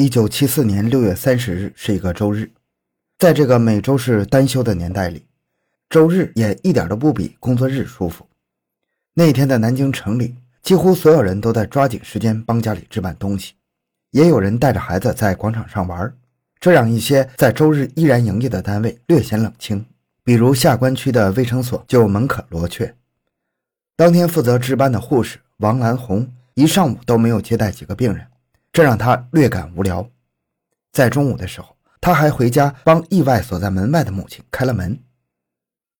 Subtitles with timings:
[0.00, 2.48] 一九七四年六月三十日是一个周日，
[3.18, 5.26] 在这个每周是单休的年代里，
[5.90, 8.24] 周日也一点都不比工作日舒服。
[9.14, 13.54] 那天的南京城里，几乎所有人都在抓紧时间帮家里置办东西，
[14.12, 16.16] 也有人带着孩子在广场上玩。
[16.60, 19.84] 这让一些在周日依然营业的单位略显冷清，
[20.22, 22.94] 比如下关区的卫生所就门可罗雀。
[23.96, 28.24] 当天负责值班的护士王兰红一上午都没有接待几个病人。
[28.78, 30.08] 这让他略感无聊，
[30.92, 34.96] 在中午的时候，他还回家帮意外锁在门外的母亲开了门。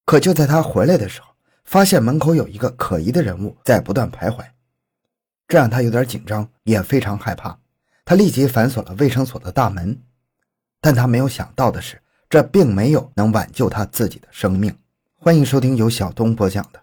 [0.04, 1.26] 可就在他回来的时候，
[1.64, 4.44] 发现门口有一个可疑的人物在不断徘徊，
[5.48, 7.58] 这让他有点紧张，也非常害怕。
[8.04, 10.00] 他立即反锁了卫生所的大门，
[10.80, 14.72] 但他没有想到的是，这并没有能挽救他自己的生命。
[15.16, 16.80] 欢迎收听由小东播讲的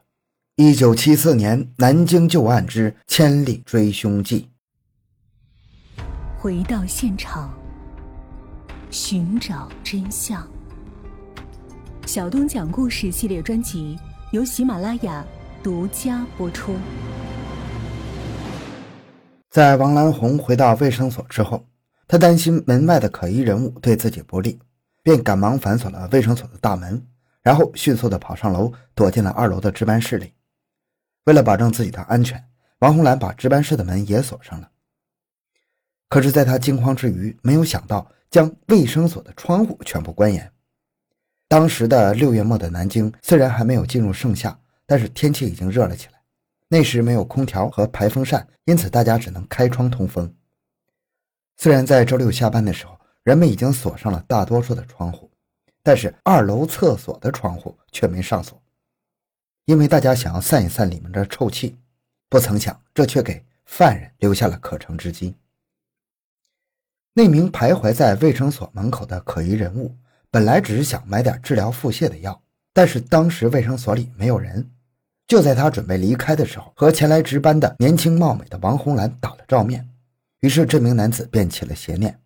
[0.77, 4.49] 《1974年南京旧案之千里追凶记》。
[6.45, 7.51] 回到现场，
[8.91, 10.47] 寻找真相。
[12.05, 13.97] 小东讲故事系列专辑
[14.31, 15.25] 由喜马拉雅
[15.63, 16.75] 独家播出。
[19.49, 21.65] 在王兰红回到卫生所之后，
[22.07, 24.59] 他担心门外的可疑人物对自己不利，
[25.01, 27.03] 便赶忙反锁了卫生所的大门，
[27.41, 30.31] 然后迅速的跑上楼，躲进了二楼的值班室里。
[31.23, 32.39] 为了保证自己的安全，
[32.81, 34.69] 王红兰把值班室的门也锁上了。
[36.15, 40.49] 可是，在他惊慌之余，没有想到将卫生所的窗户全部关严。
[41.49, 46.13] 当时的六月末的南京，虽然还没有进入盛夏，但是天气已经热了起来。
[46.69, 50.33] 那时没有空调和排风扇，因此大家只能开窗通风。
[51.57, 55.29] 虽然在周六下班的时候，人们已经锁上了大多数的窗户，
[55.83, 58.63] 但是二楼厕所的窗户却没上锁，
[59.65, 61.77] 因为大家想要散一散里面的臭气。
[62.29, 65.35] 不曾想，这却给犯人留下了可乘之机。
[67.17, 69.95] 那名徘徊在卫生所门口的可疑人物，
[70.29, 74.69] 本来只是想买点治疗腹泻的药，但是当时卫生所里没有人。
[75.25, 79.87] 就在他准备离开的时候，和前来值班的年轻貌美的王红兰打了照面，
[80.41, 82.19] 于是这名男子便起了邪念。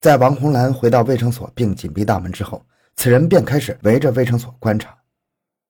[0.00, 4.96] 在王红兰回到卫生所并紧闭大门之后，此人便开始围着卫生所观察。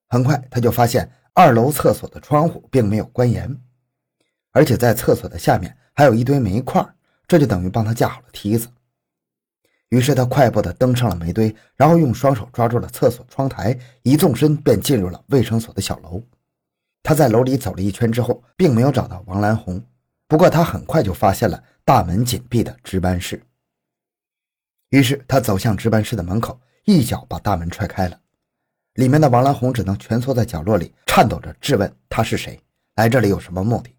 [0.07, 3.59] 很快，他就发现二楼厕所的窗户并没有关严，
[4.51, 6.87] 而且在厕所的下面还有一堆煤块。
[7.27, 8.67] 这就等于帮他架好了梯子，
[9.89, 16.21] 于是他快步地登上了煤堆，然后用双手抓住了厕所窗台，一纵身便进入了卫生所的小楼。
[17.01, 19.83] 他在楼里走了一圈之后，并没有找到王兰红，
[20.27, 23.41] 不过他很快就发现了大门紧闭的值班室。
[24.89, 28.19] 于是他走向值班室的门口，一脚把大门踹开了。
[28.95, 32.59] 里面的王兰红只能蜷缩在角落里，颤抖着质问他是谁，
[32.95, 33.94] 来这里有什么目的。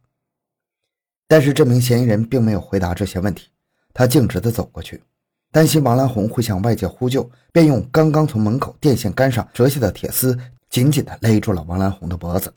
[1.28, 3.48] 但是这名嫌疑人并没有回答这些问题，
[3.92, 5.02] 他径直地走过去，
[5.50, 10.38] 担心王兰红会向外界呼救，便用刚刚从门口电线杆上折下的铁丝
[10.70, 12.52] 紧紧地勒住了王兰红的脖子。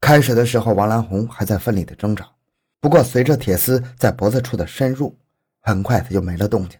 [0.00, 2.28] 开始的时候，王兰红还在奋力地挣扎，
[2.80, 5.16] 不过随着铁丝在脖子处的深入，
[5.60, 6.78] 很快他就没了动静。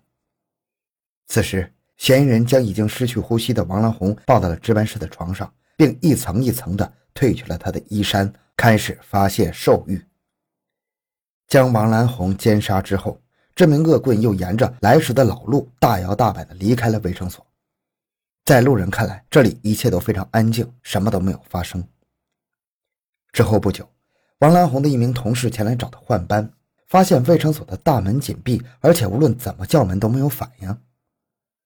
[1.27, 10.01] 此时，嫌疑人将已经失去呼吸的王兰红抱到了值班室的床上，并一层一层地褪去了她的衣衫，开始发泄兽欲。
[11.49, 13.19] 将王兰红奸杀之后，
[13.55, 17.45] 这名恶棍又沿着来时的老路大摇大摆地离开了卫生所。
[18.45, 21.83] 在路人看来，这里一切都非常安静，什么都没有发生。
[23.33, 23.89] 之后不久，
[24.41, 26.51] 王兰红的一名同事前来找他换班，
[26.87, 30.79] 发现卫生所的大门紧闭，而且无论怎么叫门都没有反应。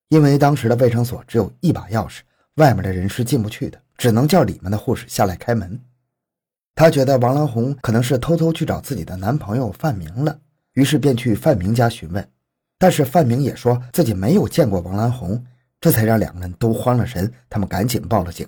[0.08, 2.20] 因为当时的卫生所只有一把钥匙，
[2.54, 5.80] 外面的人是进不去的，只能叫里面的护士下来开门。
[6.74, 10.38] 他觉得王兰红可能是偷偷去找自己的男朋友范明了，
[10.72, 12.28] 于是便去范明家询问，
[12.78, 15.44] 但是范明也说自己没有见过王兰红，
[15.80, 18.46] 这才让两个人都慌了神，他们赶紧报了警。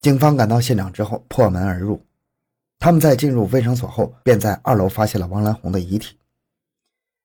[0.00, 2.00] 警方赶到现场之后，破门而入，
[2.78, 6.16] 他们在进入卫生所后，便在二楼发现了王兰红的遗体。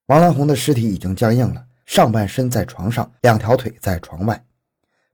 [0.07, 4.43] 王兰红的尸体已经僵硬了，上半身在床上，两条腿在床外。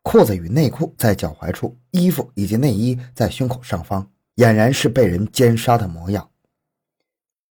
[0.06, 6.30] 裤子与内裤在脚踝处，衣服以及内衣在胸口上方，俨然是被人奸杀的模样。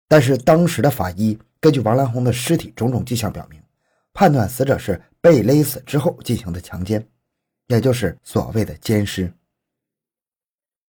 [0.09, 3.63] 但是当时的法医根据王兰红的尸体种种迹象表明，
[4.15, 7.07] 判断死者是被勒死之后进行的强奸，
[7.67, 9.31] 也就是所谓的奸尸。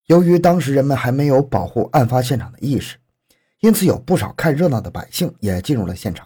[0.06, 2.98] 由于当时人们还没有保护案发现场的意识，
[3.60, 6.26] 因此有不少看热闹的百姓也进入了现场，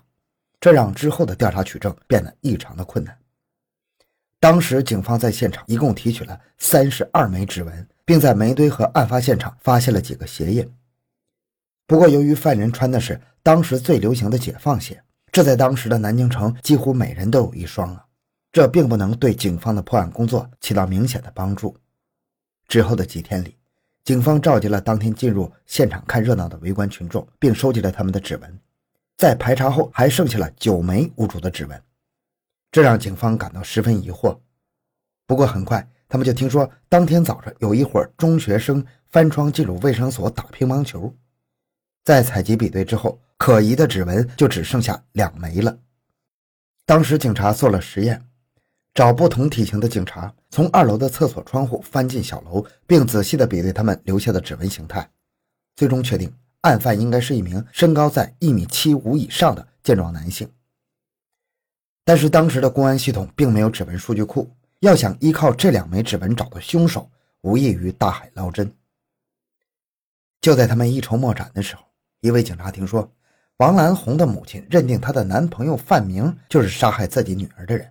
[0.62, 3.18] 这让之后的调查取证变得异常的困难。
[4.44, 10.70] 当时，警方在现场一共提取了三十二枚指纹，并在煤堆和案发现场发现了几个鞋印。
[11.88, 15.02] 不过，由于犯人穿的是当时最流行的解放鞋，
[15.32, 18.04] 这在当时的南京城几乎每人都有一双啊，
[18.52, 21.78] 这并不能对警方的破案工作起到明显的帮助。
[22.68, 23.56] 之后的几天里，
[24.04, 28.60] 警方召集了当天进入现场看热闹的围观群众，并收集了他们的指纹。
[29.16, 31.82] 在排查后，还剩下了九枚无主的指纹，
[32.74, 34.36] 这让警方感到十分疑惑。
[35.28, 41.16] 不过很快，他们就听说当天早上有一伙中学生翻窗进入卫生所打乒乓球。
[42.04, 45.78] 在采集比对之后，可疑的指纹就只剩下两枚了。
[46.84, 48.26] 当时警察做了实验，
[48.96, 55.08] 找不同体型的警察从二楼的厕所窗户翻进小楼，并仔细的比对他们留下的指纹形态，
[55.76, 56.34] 最终确定。
[56.62, 60.50] 案犯应该是一名身高在一米七五以上的健壮男性，
[62.04, 67.10] 但是当时的公安系统并没有指纹数据库，要想依靠这两枚指纹找到凶手，
[67.42, 68.72] 无异于大海捞针。
[70.42, 71.84] 就在他们一筹莫展的时候，
[72.20, 73.10] 一位警察听说
[73.58, 77.90] 王兰红的母亲认定她的男朋友范明就是杀害自己女儿的人，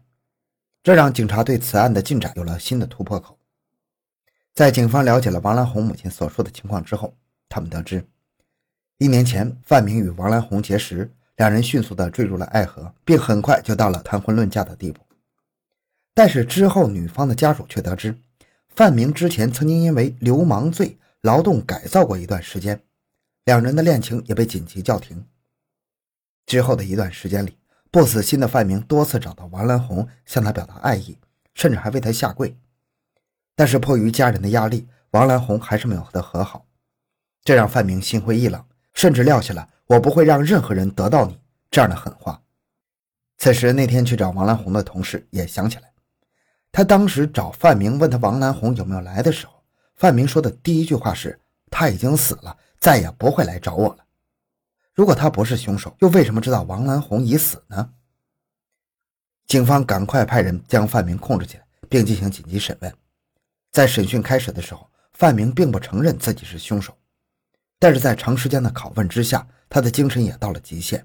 [0.82, 3.38] 这让警察对此案的进展有了新的突破口。
[4.52, 7.16] 在警方了解了王兰红母亲所说的情况之后，
[7.48, 8.06] 他们得知。
[8.98, 11.10] 一年前，范明与王兰红结识，
[11.42, 15.00] 两人迅速地坠入了爱河，并很快就到了谈婚论嫁的地步。
[16.14, 18.16] 但是之后，女方的家属却得知，
[18.68, 22.80] 范明之前曾经因为流氓罪劳动改造过一段时间，
[23.44, 25.26] 两人的恋情也被紧急叫停。
[26.46, 27.58] 之后的一段时间里，
[27.90, 31.18] 不死心的范明多次找到王兰红，向她表达爱意，
[31.54, 32.56] 甚至还为她下跪。
[33.56, 36.66] 但是迫于家人的压力，王兰红还是没有和他和好，
[37.42, 38.64] 这让范明心灰意冷。
[38.94, 41.38] 甚至撂下了“我不会让任何人得到你”
[41.70, 42.42] 这样的狠话。
[43.38, 45.92] 此时，那天去找王兰红的同事也想起来，
[46.70, 49.64] 他当时找范明问他王兰红有没有来的时候，
[49.96, 51.40] 范明说的第一句话是
[51.70, 54.04] ：“他已经死了，再也不会来找我了。”
[54.94, 57.90] 如果他不是凶手，又为什么知道王兰红已死呢？
[59.46, 62.94] 警方赶快派人将范明控制起来，并进行紧急审问。
[63.70, 66.96] 在审讯开始的时候，范明并不承认自己是凶手。
[67.82, 71.04] 但是在长时间的拷问之下，他的精神也到了极限，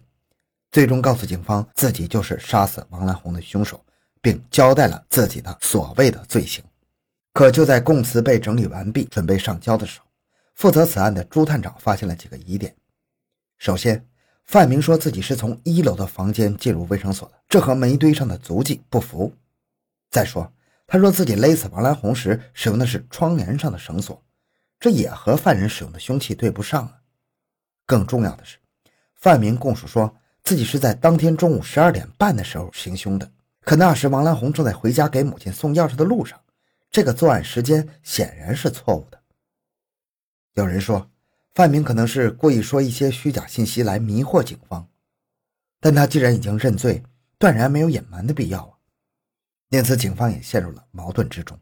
[0.69, 3.83] 最终告诉警方自己就是杀死王兰红的凶手，
[4.21, 6.63] 并交代了自己的所谓的罪行。
[7.33, 10.05] 可就在供词被整理完毕，准备上交的时候，
[10.53, 12.75] 负责此案的朱探长发现了几个疑点。
[13.57, 14.05] 首先，
[14.43, 19.33] 范明说自己是从一楼的房间进入卫生所的，这和煤堆上的足迹不符。
[20.11, 20.53] 再说，
[20.85, 24.21] 他说自己勒死王兰红时使用的是窗帘上的绳索。
[24.79, 27.01] 这也和犯人使用的凶器对不上啊！
[27.85, 28.57] 更重要的是，
[29.15, 33.31] 范明供述说自己是在当天中午十二点半的时候行凶的，
[33.61, 36.39] 可那时王兰红正在回家给母亲送钥匙的路上，
[36.91, 39.19] 这个作案时间显然是错误的。
[40.53, 41.09] 有人说，
[41.53, 44.87] 范明可能是故意说一些虚假信息来迷惑警方，
[45.79, 47.03] 但他既然已经认罪，
[47.39, 48.77] 断然没有隐瞒的必要啊！
[49.69, 51.59] 因此，警方也陷入了矛盾之中。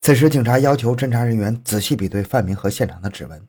[0.00, 3.44] 此时，警察要求侦查人员仔细比对范明和现场的指纹，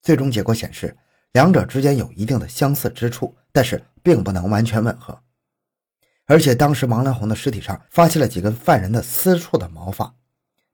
[0.00, 0.96] 最终结果显示，
[1.32, 5.20] 两者之间有一定的相似之处，但是并不能完全吻合。
[6.26, 10.14] 而且，当时王兰红的尸体上发现了几根犯人的私处的毛发，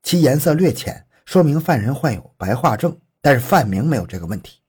[0.03, 4.61] 其颜色略浅，说明犯人患有白化症，但是范明没有这个问题。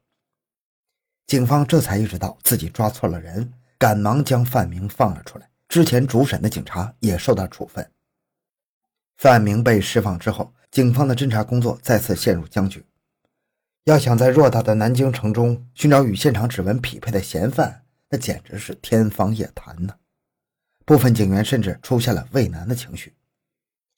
[1.29, 5.49] 警方这才意识到自己抓错了人，赶忙将范明放了出来。
[5.69, 7.89] 之前主审的警察也受到处分。
[9.20, 12.82] 范明被释放之后，警方的侦查工作再次陷入僵局。
[13.84, 19.94] 要想在偌大的南京城中寻找与现场指纹匹配的嫌犯，那简直是天方夜谭呢。
[20.86, 23.12] 部分警员甚至出现了畏难的情绪。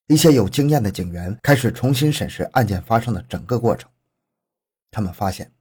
[0.09, 3.89] 一些有经验的警员开始重新审视案件发生的整个过程。
[4.91, 5.53] 他们发现，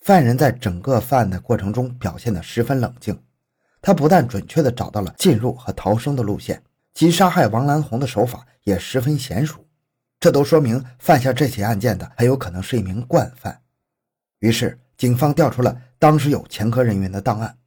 [0.00, 3.22] 犯人在整个犯案的过程中表现得十分冷静。
[3.82, 6.62] 他不但准确地找到了进入和逃生的路线。
[6.94, 9.66] 其杀害王兰红的手法也十分娴熟，
[10.20, 13.60] 这都说明犯下这起案件的很有可能是一名惯犯。
[14.38, 17.58] 于是，警方调出了当时有前科人员的档案。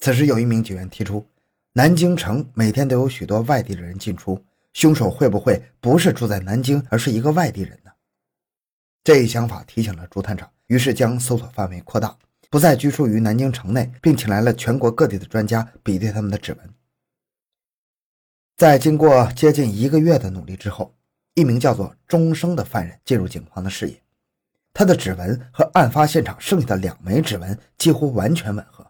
[0.00, 1.26] 此时，有一名警员提出，
[1.72, 4.44] 南京城每天都有许多外地的人进出，
[4.74, 7.90] 凶手会不会不是住在南京，而是一个外地人呢？
[9.02, 12.14] 这一想法提醒了朱探长，于是将搜索范围扩大，
[12.50, 16.74] 不再拘束于南京城内，并请来了全国各地的专家比对他们的指纹。
[18.58, 20.92] 在经过接近一个月的努力之后，
[21.34, 24.02] 一名叫做钟生的犯人进入警方的视野。
[24.74, 28.84] 他的指纹和案发现场剩下的两枚指纹几乎完全吻合，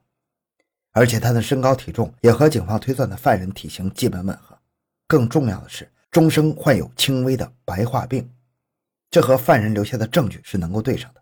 [0.92, 4.58] 而且他的身高体重也和警方推算的犯人体型基本吻合。
[5.06, 8.26] 更重要的是，钟生患有轻微的白化病，
[9.10, 11.20] 这和犯人留下的证据是能够对上的。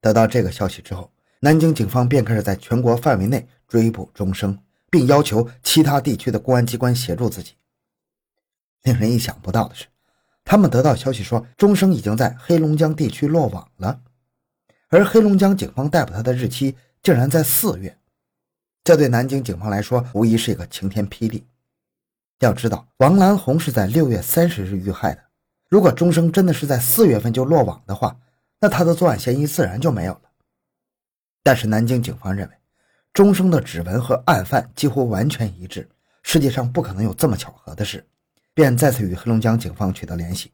[0.00, 1.10] 得到这个消息之后，
[1.40, 4.56] 南京警方便开始在全国范围内追捕钟声，
[4.90, 7.54] 并要求其他地区的公安机关协助自己。
[8.82, 9.86] 令人意想不到的是，
[10.44, 14.00] 他们得到消息说钟声已经在黑龙江地区落网了，
[14.88, 17.98] 而黑龙江警方逮捕他的日期竟然在四月，
[18.84, 21.46] 这对南京警方来说无疑是一个晴天霹雳。
[22.38, 25.22] 要知道，王兰红是在六月三十日遇害的，
[25.68, 28.16] 如果钟声真的是在四月份就落网的话，
[28.60, 30.22] 那他的作案嫌疑自然就没有了。
[31.42, 32.57] 但是南京警方认为，
[33.12, 35.88] 钟声的指纹和案犯几乎完全一致，
[36.22, 38.06] 世界上不可能有这么巧合的事。
[38.54, 40.50] 便再次与黑龙江警方取得联系，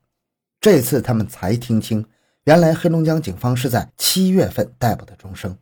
[0.60, 2.04] 这次他们才听清，
[2.44, 5.56] 原来黑龙江警方是在七月份逮捕的钟声，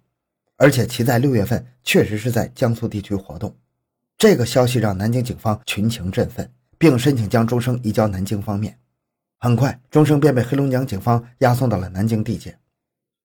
[0.57, 3.57] 而且其在六月份确实是在江苏地区活动。
[4.19, 8.77] 这个消息让南京警方群情振奋，并申请将钟声移交南京方面。
[9.39, 12.59] 很快，钟声便被黑龙江警方押送到了南京地检。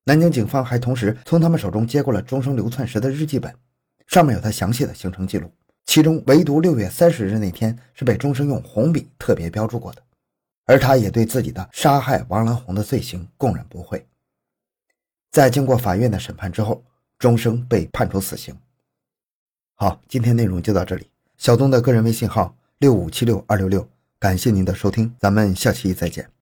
[0.07, 3.53] 南京警方还同时从他们手中接过了钟声流窜时的日记本，
[4.07, 5.51] 上面有他详细的行程记录。
[5.85, 10.01] 其中唯独六月三十日那天是被钟声用红笔特别标注过的，
[10.63, 14.07] 而他也对自己的杀害王兰红的罪行供认不讳。
[15.29, 16.81] 在经过法院的审判之后，
[17.19, 18.55] 钟声被判处死刑。
[19.75, 21.11] 好，今天内容就到这里。
[21.37, 23.85] 小东的个人微信号六五七六二六六，
[24.19, 26.36] 感谢您的收听，咱们下期再见。